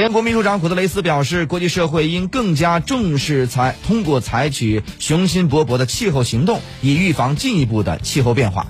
[0.00, 8.68] 联合国秘书长古特雷斯表示，国际社会应更加重视采，通过采取雄心勃勃的气候行动，以预防进一步的气候变化。